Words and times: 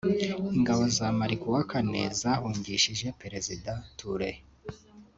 Ingabo 0.57 0.83
za 0.95 1.05
Mali 1.17 1.35
kuwa 1.41 1.61
kane 1.71 2.01
zahungishije 2.19 3.07
Perezida 3.21 3.71
Touré 3.97 4.31